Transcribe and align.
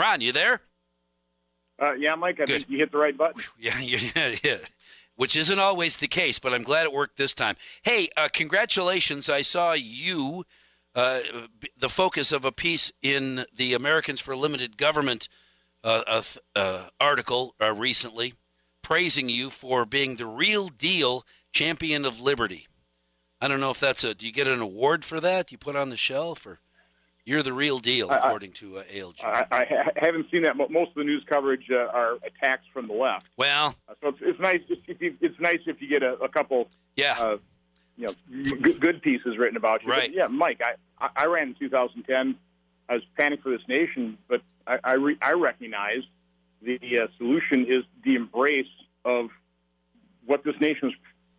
Ron, 0.00 0.22
you 0.22 0.32
there? 0.32 0.62
Uh, 1.80 1.92
yeah, 1.92 2.14
Mike, 2.14 2.40
I 2.40 2.46
Good. 2.46 2.60
think 2.62 2.70
you 2.70 2.78
hit 2.78 2.90
the 2.90 2.98
right 2.98 3.16
button. 3.16 3.42
Yeah, 3.58 3.78
yeah, 3.80 4.36
yeah. 4.42 4.56
Which 5.16 5.36
isn't 5.36 5.58
always 5.58 5.98
the 5.98 6.08
case, 6.08 6.38
but 6.38 6.54
I'm 6.54 6.62
glad 6.62 6.84
it 6.84 6.92
worked 6.92 7.18
this 7.18 7.34
time. 7.34 7.56
Hey, 7.82 8.08
uh, 8.16 8.28
congratulations! 8.32 9.28
I 9.28 9.42
saw 9.42 9.74
you, 9.74 10.44
uh, 10.94 11.20
b- 11.58 11.68
the 11.76 11.90
focus 11.90 12.32
of 12.32 12.46
a 12.46 12.52
piece 12.52 12.90
in 13.02 13.44
the 13.54 13.74
Americans 13.74 14.20
for 14.20 14.34
Limited 14.34 14.78
Government 14.78 15.28
uh, 15.84 16.02
uh, 16.06 16.22
uh, 16.56 16.86
article 16.98 17.54
uh, 17.60 17.74
recently, 17.74 18.32
praising 18.80 19.28
you 19.28 19.50
for 19.50 19.84
being 19.84 20.16
the 20.16 20.26
real 20.26 20.68
deal 20.68 21.26
champion 21.52 22.06
of 22.06 22.18
liberty. 22.22 22.66
I 23.42 23.48
don't 23.48 23.60
know 23.60 23.70
if 23.70 23.80
that's 23.80 24.04
a. 24.04 24.14
Do 24.14 24.26
you 24.26 24.32
get 24.32 24.46
an 24.48 24.60
award 24.60 25.04
for 25.04 25.20
that? 25.20 25.52
You 25.52 25.58
put 25.58 25.76
on 25.76 25.90
the 25.90 25.98
shelf, 25.98 26.46
or 26.46 26.60
you're 27.24 27.42
the 27.42 27.52
real 27.52 27.78
deal, 27.78 28.10
I- 28.10 28.14
I- 28.14 28.26
according 28.26 28.52
to 28.54 28.78
uh, 28.78 28.84
ALG? 28.84 29.22
I, 29.24 29.46
I 29.50 29.66
haven't 29.96 30.30
seen 30.30 30.42
that. 30.42 30.56
Mo- 30.56 30.68
Most 30.68 30.90
of 30.90 30.94
the 30.96 31.04
news 31.04 31.24
coverage 31.26 31.70
uh, 31.70 31.76
are 31.92 32.14
attacks 32.24 32.64
from 32.72 32.88
the 32.88 32.94
left. 32.94 33.26
well, 33.36 33.74
Uh, 33.88 33.94
So 34.02 34.08
it's, 34.08 34.18
it's 34.22 34.40
nice. 34.40 34.60
If 34.68 35.00
you, 35.00 35.16
it's 35.20 35.38
nice 35.40 35.60
if 35.66 35.80
you 35.80 35.88
get 35.88 36.02
a, 36.02 36.14
a 36.14 36.28
couple, 36.28 36.68
yeah. 36.96 37.16
uh, 37.18 37.36
you 37.96 38.06
know, 38.06 38.14
g- 38.62 38.72
good 38.74 39.02
pieces 39.02 39.36
written 39.38 39.56
about 39.56 39.82
you. 39.82 39.88
But, 39.88 39.98
Right. 39.98 40.12
yeah, 40.14 40.26
Mike. 40.28 40.60
I, 40.98 41.08
I- 41.16 41.26
ran 41.26 41.48
in 41.48 41.54
2010. 41.54 42.36
I 42.88 42.94
was 42.94 43.02
panicked 43.16 43.42
for 43.42 43.50
this 43.50 43.66
nation, 43.68 44.18
but 44.28 44.42
I 44.66 44.78
I, 44.82 44.92
re- 44.94 45.18
I 45.22 45.32
recognize 45.32 46.02
the 46.62 46.76
uh, 46.98 47.06
solution 47.18 47.64
is 47.66 47.84
the 48.04 48.16
embrace 48.16 48.66
of 49.04 49.28
what 50.26 50.42
this 50.44 50.54
nation 50.60 50.88
was 50.88 50.94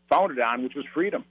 founded 0.10 0.40
on, 0.40 0.64
which 0.64 0.76
was 0.76 0.86
freedom. 0.94 1.26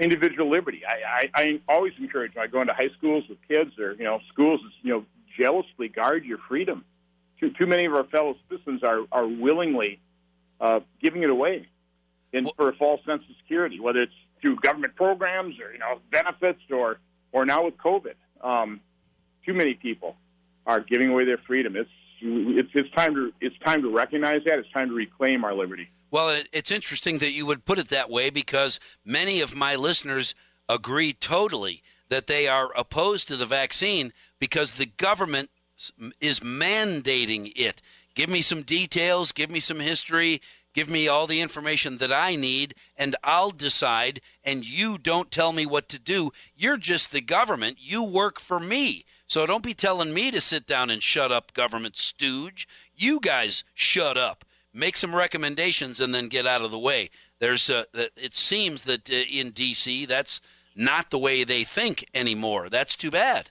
Individual 0.00 0.50
liberty. 0.50 0.82
I, 0.86 1.28
I, 1.34 1.42
I 1.42 1.60
always 1.68 1.92
encourage 1.98 2.34
when 2.34 2.42
I 2.42 2.46
go 2.46 2.60
into 2.62 2.72
high 2.72 2.88
schools 2.96 3.24
with 3.28 3.38
kids 3.46 3.78
or 3.78 3.92
you 3.94 4.04
know 4.04 4.20
schools, 4.32 4.60
you 4.82 4.92
know, 4.92 5.04
jealously 5.38 5.88
guard 5.88 6.24
your 6.24 6.38
freedom. 6.48 6.84
Too, 7.38 7.50
too 7.50 7.66
many 7.66 7.84
of 7.84 7.94
our 7.94 8.04
fellow 8.04 8.36
citizens 8.48 8.82
are 8.82 9.02
are 9.12 9.26
willingly 9.26 10.00
uh, 10.60 10.80
giving 11.02 11.22
it 11.22 11.30
away, 11.30 11.66
and 12.32 12.46
Well- 12.46 12.54
for 12.56 12.68
a 12.70 12.76
false 12.76 13.04
sense 13.04 13.22
of 13.28 13.36
security, 13.42 13.78
whether 13.78 14.00
it's 14.02 14.12
through 14.40 14.56
government 14.56 14.96
programs 14.96 15.60
or 15.60 15.72
you 15.72 15.78
know 15.78 16.00
benefits 16.10 16.60
or 16.70 16.98
or 17.32 17.44
now 17.44 17.64
with 17.66 17.76
COVID. 17.76 18.14
Um, 18.40 18.80
too 19.44 19.52
many 19.54 19.74
people 19.74 20.16
are 20.66 20.80
giving 20.80 21.10
away 21.10 21.24
their 21.26 21.38
freedom. 21.38 21.76
It's 21.76 21.90
it's 22.22 22.70
it's 22.74 22.90
time 22.92 23.14
to 23.14 23.32
it's 23.40 23.58
time 23.58 23.82
to 23.82 23.90
recognize 23.94 24.44
that. 24.44 24.58
It's 24.58 24.70
time 24.72 24.88
to 24.88 24.94
reclaim 24.94 25.44
our 25.44 25.54
liberty. 25.54 25.88
Well, 26.10 26.42
it's 26.52 26.72
interesting 26.72 27.18
that 27.18 27.30
you 27.30 27.46
would 27.46 27.64
put 27.64 27.78
it 27.78 27.88
that 27.88 28.10
way 28.10 28.30
because 28.30 28.80
many 29.04 29.40
of 29.40 29.54
my 29.54 29.76
listeners 29.76 30.34
agree 30.68 31.12
totally 31.12 31.82
that 32.08 32.26
they 32.26 32.48
are 32.48 32.70
opposed 32.76 33.28
to 33.28 33.36
the 33.36 33.46
vaccine 33.46 34.12
because 34.40 34.72
the 34.72 34.86
government 34.86 35.50
is 36.20 36.40
mandating 36.40 37.52
it. 37.54 37.80
Give 38.14 38.28
me 38.28 38.42
some 38.42 38.62
details, 38.62 39.30
give 39.30 39.50
me 39.50 39.60
some 39.60 39.78
history, 39.78 40.42
give 40.74 40.90
me 40.90 41.06
all 41.06 41.28
the 41.28 41.40
information 41.40 41.98
that 41.98 42.12
I 42.12 42.34
need, 42.34 42.74
and 42.96 43.14
I'll 43.22 43.52
decide. 43.52 44.20
And 44.42 44.68
you 44.68 44.98
don't 44.98 45.30
tell 45.30 45.52
me 45.52 45.64
what 45.64 45.88
to 45.90 45.98
do. 45.98 46.32
You're 46.56 46.76
just 46.76 47.12
the 47.12 47.20
government. 47.20 47.78
You 47.78 48.02
work 48.02 48.40
for 48.40 48.58
me. 48.58 49.04
So 49.28 49.46
don't 49.46 49.62
be 49.62 49.74
telling 49.74 50.12
me 50.12 50.32
to 50.32 50.40
sit 50.40 50.66
down 50.66 50.90
and 50.90 51.00
shut 51.00 51.30
up, 51.30 51.54
government 51.54 51.96
stooge. 51.96 52.66
You 52.96 53.20
guys 53.20 53.62
shut 53.74 54.18
up 54.18 54.44
make 54.72 54.96
some 54.96 55.14
recommendations 55.14 56.00
and 56.00 56.14
then 56.14 56.28
get 56.28 56.46
out 56.46 56.62
of 56.62 56.70
the 56.70 56.78
way. 56.78 57.10
There's 57.38 57.70
uh, 57.70 57.84
it 57.94 58.34
seems 58.34 58.82
that 58.82 59.10
uh, 59.10 59.14
in 59.14 59.52
DC 59.52 60.06
that's 60.06 60.40
not 60.74 61.10
the 61.10 61.18
way 61.18 61.44
they 61.44 61.64
think 61.64 62.06
anymore. 62.14 62.68
That's 62.68 62.96
too 62.96 63.10
bad. 63.10 63.50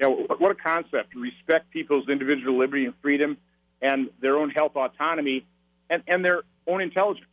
Know, 0.00 0.26
what 0.38 0.50
a 0.50 0.54
concept 0.54 1.14
respect 1.14 1.70
people's 1.70 2.08
individual 2.08 2.58
liberty 2.58 2.86
and 2.86 2.94
freedom 3.00 3.36
and 3.80 4.10
their 4.20 4.36
own 4.36 4.50
health 4.50 4.72
autonomy 4.74 5.46
and, 5.90 6.02
and 6.08 6.24
their 6.24 6.42
own 6.66 6.80
intelligence. 6.80 7.26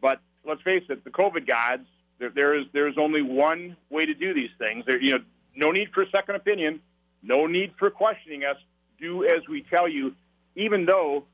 But 0.00 0.20
let's 0.44 0.60
face 0.62 0.82
it, 0.88 1.04
the 1.04 1.10
COVID 1.10 1.46
gods, 1.46 1.86
there, 2.18 2.30
there 2.30 2.54
is 2.54 2.66
there 2.72 2.88
is 2.88 2.96
only 2.98 3.22
one 3.22 3.76
way 3.90 4.04
to 4.06 4.14
do 4.14 4.34
these 4.34 4.50
things. 4.58 4.84
There, 4.86 5.00
you 5.00 5.12
know, 5.12 5.18
no 5.54 5.70
need 5.70 5.90
for 5.94 6.02
a 6.02 6.10
second 6.10 6.34
opinion, 6.34 6.80
no 7.22 7.46
need 7.46 7.72
for 7.78 7.90
questioning 7.90 8.44
us. 8.44 8.56
Do 8.98 9.24
as 9.24 9.48
we 9.48 9.62
tell 9.62 9.88
you, 9.88 10.14
even 10.54 10.86
though 10.86 11.24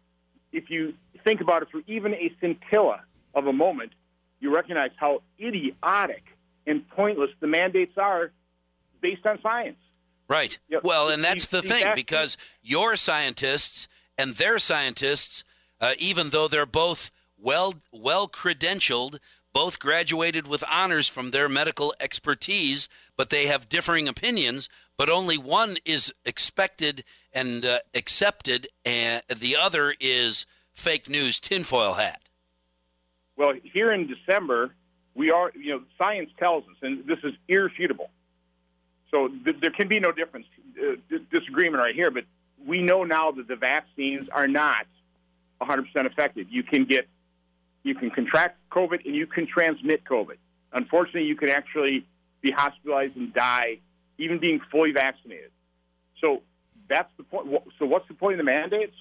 if 0.52 0.70
you 0.70 0.94
think 1.24 1.40
about 1.40 1.62
it 1.62 1.68
for 1.70 1.82
even 1.86 2.14
a 2.14 2.32
scintilla 2.40 3.02
of 3.34 3.46
a 3.46 3.52
moment, 3.52 3.92
you 4.40 4.54
recognize 4.54 4.90
how 4.96 5.22
idiotic 5.40 6.24
and 6.66 6.88
pointless 6.90 7.30
the 7.40 7.46
mandates 7.46 7.96
are 7.96 8.32
based 9.00 9.26
on 9.26 9.40
science. 9.42 9.78
Right. 10.28 10.58
Yep. 10.68 10.84
Well, 10.84 11.08
and 11.08 11.24
that's 11.24 11.46
the 11.46 11.62
thing 11.62 11.86
because 11.94 12.36
your 12.62 12.96
scientists 12.96 13.88
and 14.18 14.34
their 14.34 14.58
scientists, 14.58 15.42
uh, 15.80 15.94
even 15.98 16.28
though 16.28 16.48
they're 16.48 16.66
both 16.66 17.10
well 17.38 17.74
well 17.92 18.28
credentialed, 18.28 19.18
both 19.54 19.78
graduated 19.78 20.46
with 20.46 20.62
honors 20.70 21.08
from 21.08 21.30
their 21.30 21.48
medical 21.48 21.94
expertise, 21.98 22.88
but 23.16 23.30
they 23.30 23.46
have 23.46 23.68
differing 23.68 24.06
opinions. 24.06 24.68
But 24.98 25.08
only 25.08 25.38
one 25.38 25.76
is 25.84 26.12
expected 26.24 27.04
and 27.32 27.64
uh, 27.64 27.78
accepted, 27.94 28.66
and 28.84 29.22
the 29.34 29.56
other 29.56 29.94
is 30.00 30.44
fake 30.74 31.08
news 31.08 31.38
tinfoil 31.38 31.94
hat. 31.94 32.20
Well, 33.36 33.54
here 33.62 33.92
in 33.92 34.08
December, 34.08 34.74
we 35.14 35.30
are, 35.30 35.52
you 35.54 35.76
know, 35.76 35.82
science 35.96 36.30
tells 36.38 36.64
us, 36.64 36.76
and 36.82 37.06
this 37.06 37.20
is 37.22 37.32
irrefutable. 37.46 38.10
So 39.12 39.28
th- 39.28 39.56
there 39.60 39.70
can 39.70 39.86
be 39.86 40.00
no 40.00 40.10
difference, 40.10 40.46
uh, 40.76 40.96
d- 41.08 41.24
disagreement 41.30 41.80
right 41.80 41.94
here, 41.94 42.10
but 42.10 42.24
we 42.66 42.82
know 42.82 43.04
now 43.04 43.30
that 43.30 43.46
the 43.46 43.56
vaccines 43.56 44.28
are 44.32 44.48
not 44.48 44.86
100% 45.60 45.86
effective. 45.94 46.48
You 46.50 46.64
can 46.64 46.84
get, 46.84 47.06
you 47.84 47.94
can 47.94 48.10
contract 48.10 48.58
COVID 48.72 49.06
and 49.06 49.14
you 49.14 49.28
can 49.28 49.46
transmit 49.46 50.04
COVID. 50.04 50.36
Unfortunately, 50.72 51.24
you 51.24 51.36
can 51.36 51.50
actually 51.50 52.04
be 52.42 52.50
hospitalized 52.50 53.16
and 53.16 53.32
die 53.32 53.78
even 54.18 54.38
being 54.38 54.60
fully 54.70 54.92
vaccinated. 54.92 55.50
So 56.20 56.42
that's 56.88 57.10
the 57.16 57.22
point. 57.22 57.48
So 57.78 57.86
what's 57.86 58.08
the 58.08 58.14
point 58.14 58.34
of 58.34 58.38
the 58.38 58.50
mandates? 58.50 58.94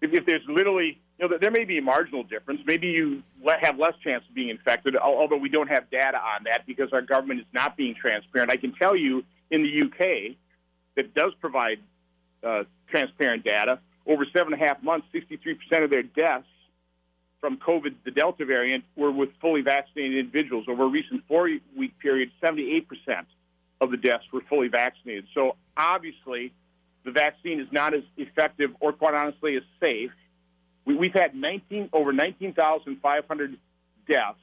if, 0.00 0.12
if 0.12 0.26
there's 0.26 0.42
literally, 0.48 1.00
you 1.18 1.28
know, 1.28 1.38
there 1.40 1.50
may 1.50 1.64
be 1.64 1.78
a 1.78 1.82
marginal 1.82 2.22
difference. 2.22 2.60
Maybe 2.66 2.88
you 2.88 3.22
have 3.60 3.78
less 3.78 3.94
chance 4.02 4.24
of 4.28 4.34
being 4.34 4.48
infected, 4.48 4.96
although 4.96 5.36
we 5.36 5.48
don't 5.48 5.68
have 5.68 5.90
data 5.90 6.18
on 6.18 6.44
that 6.44 6.64
because 6.66 6.92
our 6.92 7.02
government 7.02 7.40
is 7.40 7.46
not 7.52 7.76
being 7.76 7.94
transparent. 7.94 8.50
I 8.50 8.56
can 8.56 8.72
tell 8.74 8.96
you 8.96 9.24
in 9.50 9.62
the 9.62 9.82
UK 9.86 10.36
that 10.96 11.14
does 11.14 11.32
provide 11.40 11.78
uh, 12.44 12.64
transparent 12.88 13.44
data. 13.44 13.80
Over 14.06 14.24
seven 14.34 14.52
and 14.52 14.62
a 14.62 14.66
half 14.66 14.82
months, 14.82 15.06
63% 15.14 15.84
of 15.84 15.90
their 15.90 16.02
deaths 16.02 16.46
from 17.40 17.58
COVID, 17.58 17.94
the 18.04 18.10
Delta 18.10 18.44
variant, 18.44 18.84
were 18.96 19.12
with 19.12 19.30
fully 19.40 19.60
vaccinated 19.60 20.18
individuals. 20.18 20.66
Over 20.68 20.84
a 20.84 20.88
recent 20.88 21.24
four-week 21.28 21.98
period, 21.98 22.30
78% 22.42 22.86
of 23.80 23.90
the 23.90 23.96
deaths 23.96 24.24
were 24.32 24.42
fully 24.48 24.68
vaccinated. 24.68 25.26
So 25.34 25.56
obviously, 25.76 26.52
the 27.04 27.12
vaccine 27.12 27.60
is 27.60 27.68
not 27.70 27.94
as 27.94 28.02
effective 28.16 28.70
or, 28.80 28.92
quite 28.92 29.14
honestly, 29.14 29.56
as 29.56 29.62
safe. 29.80 30.10
We, 30.84 30.96
we've 30.96 31.14
had 31.14 31.34
19 31.34 31.90
over 31.92 32.12
19,500 32.12 33.58
deaths 34.08 34.38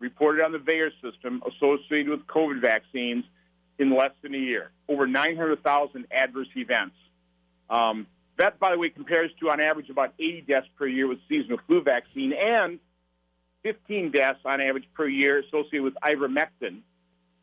reported 0.00 0.44
on 0.44 0.52
the 0.52 0.58
VAERS 0.58 0.92
system 1.02 1.42
associated 1.46 2.08
with 2.08 2.26
COVID 2.26 2.60
vaccines 2.60 3.24
in 3.78 3.90
less 3.90 4.12
than 4.22 4.34
a 4.34 4.38
year. 4.38 4.70
Over 4.88 5.06
900,000 5.06 6.06
adverse 6.10 6.48
events. 6.56 6.96
Um, 7.70 8.06
that, 8.36 8.58
by 8.58 8.72
the 8.72 8.78
way, 8.78 8.90
compares 8.90 9.30
to 9.40 9.50
on 9.50 9.60
average 9.60 9.88
about 9.90 10.12
80 10.18 10.42
deaths 10.42 10.66
per 10.76 10.86
year 10.86 11.06
with 11.06 11.18
seasonal 11.28 11.58
flu 11.66 11.82
vaccine 11.82 12.32
and 12.32 12.78
15 13.62 14.10
deaths 14.10 14.40
on 14.44 14.60
average 14.60 14.84
per 14.94 15.08
year 15.08 15.40
associated 15.40 15.82
with 15.82 15.94
ivermectin, 16.04 16.80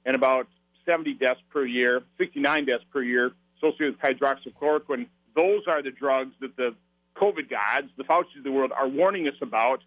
and 0.05 0.15
about 0.15 0.47
70 0.85 1.13
deaths 1.15 1.41
per 1.49 1.65
year, 1.65 2.01
69 2.17 2.65
deaths 2.65 2.83
per 2.91 3.01
year 3.01 3.31
associated 3.57 3.97
with 3.97 4.19
hydroxychloroquine. 4.19 5.07
Those 5.35 5.63
are 5.67 5.81
the 5.81 5.91
drugs 5.91 6.33
that 6.41 6.55
the 6.57 6.75
COVID 7.15 7.49
gods, 7.49 7.87
the 7.97 8.03
Fauci's 8.03 8.37
of 8.37 8.43
the 8.43 8.51
world, 8.51 8.71
are 8.71 8.87
warning 8.87 9.27
us 9.27 9.35
about, 9.41 9.81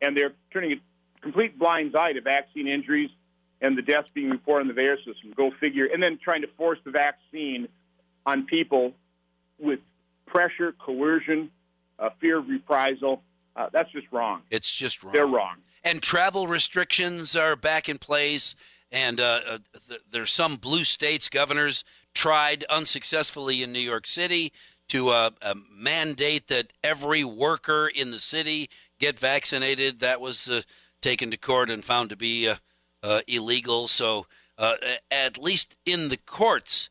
and 0.00 0.16
they're 0.16 0.32
turning 0.52 0.72
a 0.72 0.76
complete 1.20 1.58
blind 1.58 1.94
eye 1.96 2.12
to 2.12 2.20
vaccine 2.20 2.66
injuries 2.66 3.10
and 3.60 3.78
the 3.78 3.82
deaths 3.82 4.08
being 4.12 4.30
reported 4.30 4.68
in 4.68 4.74
the 4.74 4.80
VAERS 4.80 5.04
system. 5.04 5.32
Go 5.36 5.52
figure. 5.60 5.86
And 5.86 6.02
then 6.02 6.18
trying 6.22 6.42
to 6.42 6.48
force 6.56 6.78
the 6.84 6.90
vaccine 6.90 7.68
on 8.26 8.44
people 8.46 8.92
with 9.58 9.78
pressure, 10.26 10.72
coercion, 10.72 11.50
uh, 11.98 12.10
fear 12.20 12.38
of 12.38 12.48
reprisal. 12.48 13.22
Uh, 13.54 13.68
that's 13.72 13.90
just 13.92 14.06
wrong. 14.10 14.42
It's 14.50 14.72
just 14.72 15.02
wrong. 15.02 15.12
They're 15.12 15.26
wrong. 15.26 15.56
and 15.84 16.02
travel 16.02 16.46
restrictions 16.46 17.36
are 17.36 17.54
back 17.54 17.88
in 17.88 17.98
place. 17.98 18.56
And 18.92 19.18
uh, 19.18 19.40
uh, 19.48 19.58
th- 19.88 20.02
there's 20.10 20.30
some 20.30 20.56
blue 20.56 20.84
states 20.84 21.30
governors 21.30 21.82
tried 22.14 22.64
unsuccessfully 22.64 23.62
in 23.62 23.72
New 23.72 23.80
York 23.80 24.06
City 24.06 24.52
to 24.88 25.08
uh, 25.08 25.30
uh, 25.40 25.54
mandate 25.74 26.48
that 26.48 26.74
every 26.84 27.24
worker 27.24 27.90
in 27.92 28.10
the 28.10 28.18
city 28.18 28.68
get 28.98 29.18
vaccinated. 29.18 30.00
That 30.00 30.20
was 30.20 30.50
uh, 30.50 30.60
taken 31.00 31.30
to 31.30 31.38
court 31.38 31.70
and 31.70 31.82
found 31.82 32.10
to 32.10 32.16
be 32.16 32.48
uh, 32.48 32.56
uh, 33.02 33.22
illegal. 33.26 33.88
So 33.88 34.26
at 35.10 35.38
least 35.38 35.76
in 35.86 36.08
the 36.08 36.18
courts, 36.18 36.90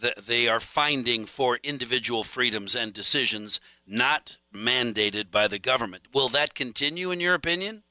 th- 0.00 0.14
they 0.14 0.48
are 0.48 0.58
finding 0.58 1.26
for 1.26 1.60
individual 1.62 2.24
freedoms 2.24 2.74
and 2.74 2.94
decisions 2.94 3.60
not 3.86 4.38
mandated 4.52 5.30
by 5.30 5.46
the 5.46 5.58
government. 5.58 6.04
Will 6.14 6.30
that 6.30 6.54
continue, 6.54 7.10
in 7.10 7.20
your 7.20 7.34
opinion? 7.34 7.82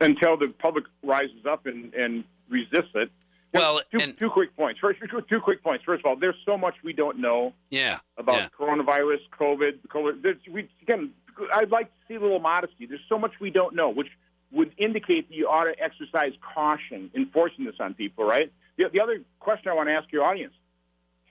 Until 0.00 0.36
the 0.36 0.48
public 0.58 0.84
rises 1.02 1.46
up 1.48 1.66
and, 1.66 1.94
and 1.94 2.24
resists 2.50 2.90
it. 2.94 3.10
Well, 3.52 3.80
two, 3.90 3.98
and, 3.98 4.16
two 4.16 4.30
quick 4.30 4.54
points. 4.56 4.78
First, 4.78 5.00
two 5.28 5.40
quick 5.40 5.62
points. 5.62 5.84
First 5.84 6.04
of 6.04 6.06
all, 6.06 6.16
there's 6.16 6.36
so 6.44 6.56
much 6.56 6.74
we 6.84 6.92
don't 6.92 7.18
know. 7.18 7.52
Yeah. 7.70 7.98
About 8.16 8.36
yeah. 8.36 8.48
coronavirus, 8.58 9.20
COVID, 9.38 9.78
COVID. 9.88 10.36
We, 10.50 10.68
again, 10.82 11.12
I'd 11.54 11.70
like 11.70 11.86
to 11.86 11.98
see 12.06 12.14
a 12.14 12.20
little 12.20 12.38
modesty. 12.38 12.86
There's 12.86 13.00
so 13.08 13.18
much 13.18 13.32
we 13.40 13.50
don't 13.50 13.74
know, 13.74 13.88
which 13.88 14.08
would 14.52 14.72
indicate 14.76 15.28
that 15.28 15.34
you 15.34 15.48
ought 15.48 15.64
to 15.64 15.74
exercise 15.80 16.32
caution 16.54 17.10
in 17.14 17.26
forcing 17.26 17.64
this 17.64 17.76
on 17.80 17.94
people, 17.94 18.24
right? 18.24 18.52
The, 18.76 18.88
the 18.92 19.00
other 19.00 19.22
question 19.38 19.70
I 19.70 19.74
want 19.74 19.88
to 19.88 19.94
ask 19.94 20.10
your 20.12 20.24
audience 20.24 20.54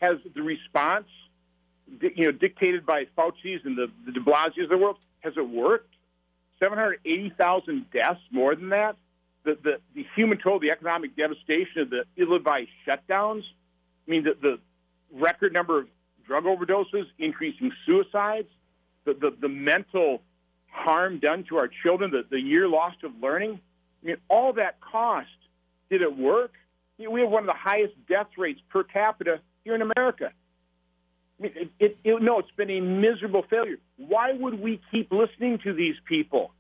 has 0.01 0.17
the 0.33 0.41
response, 0.41 1.07
you 2.01 2.25
know, 2.25 2.31
dictated 2.31 2.85
by 2.85 3.05
Fauci's 3.17 3.61
and 3.65 3.77
the, 3.77 3.87
the 4.05 4.11
de 4.11 4.19
Blasios 4.19 4.63
of 4.63 4.69
the 4.69 4.77
world, 4.77 4.97
has 5.19 5.33
it 5.35 5.47
worked? 5.47 5.93
780,000 6.59 7.85
deaths, 7.91 8.19
more 8.31 8.55
than 8.55 8.69
that? 8.69 8.95
The, 9.43 9.57
the, 9.63 9.79
the 9.95 10.05
human 10.15 10.37
toll, 10.37 10.59
the 10.59 10.71
economic 10.71 11.15
devastation 11.15 11.81
of 11.81 11.89
the 11.89 12.03
ill-advised 12.17 12.69
shutdowns. 12.87 13.43
I 14.07 14.11
mean, 14.11 14.23
the, 14.23 14.35
the 14.39 14.59
record 15.11 15.53
number 15.53 15.79
of 15.79 15.87
drug 16.25 16.43
overdoses, 16.43 17.05
increasing 17.17 17.71
suicides, 17.85 18.49
the, 19.05 19.13
the, 19.13 19.35
the 19.39 19.49
mental 19.49 20.21
harm 20.67 21.19
done 21.19 21.45
to 21.49 21.57
our 21.57 21.69
children, 21.83 22.11
the, 22.11 22.23
the 22.29 22.39
year 22.39 22.67
lost 22.67 23.03
of 23.03 23.11
learning. 23.21 23.59
I 24.03 24.05
mean, 24.05 24.17
all 24.29 24.53
that 24.53 24.79
cost, 24.81 25.27
did 25.89 26.01
it 26.01 26.15
work? 26.15 26.51
You 26.97 27.05
know, 27.05 27.11
we 27.11 27.21
have 27.21 27.29
one 27.29 27.43
of 27.43 27.47
the 27.47 27.53
highest 27.57 27.93
death 28.07 28.27
rates 28.37 28.59
per 28.69 28.83
capita 28.83 29.39
here 29.63 29.75
in 29.75 29.81
America. 29.81 30.31
It, 31.41 31.71
it, 31.79 31.97
it, 32.03 32.21
no, 32.21 32.39
it's 32.39 32.51
been 32.51 32.69
a 32.69 32.81
miserable 32.81 33.43
failure. 33.49 33.77
Why 33.97 34.33
would 34.33 34.59
we 34.59 34.81
keep 34.91 35.11
listening 35.11 35.59
to 35.63 35.73
these 35.73 35.95
people? 36.05 36.51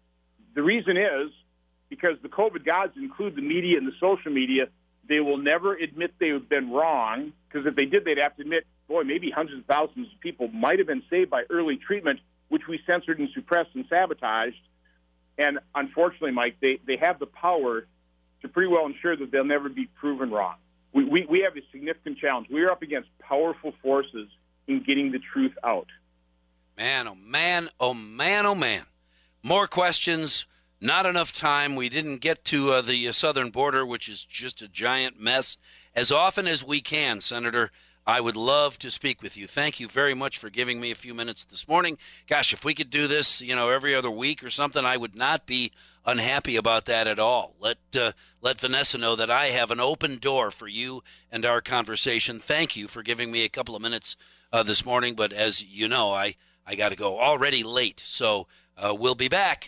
The 0.55 0.63
reason 0.63 0.97
is 0.97 1.31
because 1.89 2.17
the 2.21 2.29
COVID 2.29 2.65
gods 2.65 2.93
include 2.95 3.35
the 3.35 3.41
media 3.41 3.77
and 3.77 3.87
the 3.87 3.95
social 3.99 4.31
media. 4.31 4.67
They 5.07 5.19
will 5.19 5.37
never 5.37 5.75
admit 5.75 6.13
they've 6.19 6.47
been 6.47 6.71
wrong 6.71 7.33
because 7.47 7.65
if 7.65 7.75
they 7.75 7.85
did, 7.85 8.05
they'd 8.05 8.19
have 8.19 8.35
to 8.37 8.43
admit, 8.43 8.65
boy, 8.87 9.03
maybe 9.03 9.31
hundreds 9.31 9.59
of 9.59 9.65
thousands 9.65 10.07
of 10.13 10.19
people 10.19 10.47
might 10.49 10.79
have 10.79 10.87
been 10.87 11.03
saved 11.09 11.29
by 11.29 11.43
early 11.49 11.77
treatment 11.77 12.19
which 12.49 12.63
we 12.67 12.79
censored 12.85 13.19
and 13.19 13.29
suppressed 13.33 13.69
and 13.75 13.85
sabotaged. 13.89 14.59
And 15.37 15.59
unfortunately, 15.73 16.31
Mike, 16.31 16.57
they, 16.61 16.79
they 16.85 16.97
have 16.97 17.19
the 17.19 17.27
power 17.27 17.85
to 18.41 18.47
pretty 18.47 18.69
well 18.69 18.85
ensure 18.85 19.15
that 19.15 19.31
they'll 19.31 19.45
never 19.45 19.69
be 19.69 19.85
proven 19.85 20.31
wrong. 20.31 20.55
We, 20.91 21.05
we, 21.05 21.25
we 21.25 21.39
have 21.41 21.55
a 21.55 21.61
significant 21.71 22.17
challenge. 22.17 22.47
We 22.49 22.61
are 22.63 22.71
up 22.71 22.81
against 22.81 23.07
powerful 23.19 23.73
forces 23.81 24.27
in 24.69 24.83
getting 24.83 25.11
the 25.11 25.19
truth 25.19 25.57
out. 25.63 25.87
Man, 26.77 27.07
oh 27.07 27.15
man, 27.15 27.69
oh 27.79 27.93
man, 27.93 28.45
oh 28.45 28.55
man. 28.55 28.83
More 29.43 29.67
questions, 29.67 30.45
not 30.79 31.05
enough 31.05 31.33
time. 31.33 31.75
We 31.75 31.89
didn't 31.89 32.17
get 32.17 32.45
to 32.45 32.71
uh, 32.71 32.81
the 32.81 33.07
uh, 33.07 33.11
southern 33.11 33.49
border, 33.49 33.85
which 33.85 34.07
is 34.07 34.23
just 34.23 34.61
a 34.61 34.67
giant 34.67 35.19
mess. 35.19 35.57
As 35.95 36.11
often 36.11 36.47
as 36.47 36.63
we 36.63 36.79
can, 36.79 37.19
Senator, 37.19 37.71
I 38.07 38.21
would 38.21 38.35
love 38.35 38.79
to 38.79 38.89
speak 38.89 39.21
with 39.21 39.35
you. 39.35 39.45
Thank 39.45 39.79
you 39.79 39.87
very 39.87 40.13
much 40.13 40.37
for 40.37 40.49
giving 40.49 40.79
me 40.79 40.89
a 40.91 40.95
few 40.95 41.13
minutes 41.13 41.43
this 41.43 41.67
morning. 41.67 41.97
Gosh, 42.27 42.53
if 42.53 42.63
we 42.63 42.73
could 42.73 42.89
do 42.89 43.07
this, 43.07 43.41
you 43.41 43.55
know, 43.55 43.69
every 43.69 43.93
other 43.93 44.09
week 44.09 44.43
or 44.43 44.49
something, 44.49 44.85
I 44.85 44.97
would 44.97 45.15
not 45.15 45.45
be 45.45 45.71
unhappy 46.05 46.55
about 46.55 46.85
that 46.85 47.07
at 47.07 47.19
all. 47.19 47.55
Let 47.59 47.77
uh, 47.99 48.13
let 48.41 48.61
Vanessa 48.61 48.97
know 48.97 49.15
that 49.15 49.29
I 49.29 49.47
have 49.47 49.69
an 49.69 49.79
open 49.79 50.17
door 50.17 50.49
for 50.49 50.67
you 50.67 51.03
and 51.31 51.45
our 51.45 51.61
conversation. 51.61 52.39
Thank 52.39 52.75
you 52.75 52.87
for 52.87 53.03
giving 53.03 53.31
me 53.31 53.43
a 53.43 53.49
couple 53.49 53.75
of 53.75 53.81
minutes 53.81 54.15
uh, 54.51 54.63
this 54.63 54.85
morning, 54.85 55.15
but 55.15 55.33
as 55.33 55.63
you 55.63 55.87
know, 55.87 56.11
I 56.11 56.35
I 56.65 56.75
got 56.75 56.89
to 56.89 56.95
go 56.95 57.19
already 57.19 57.63
late. 57.63 58.01
So 58.05 58.47
uh, 58.77 58.95
we'll 58.97 59.15
be 59.15 59.27
back 59.27 59.67